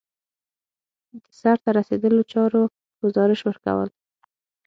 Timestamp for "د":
1.23-1.23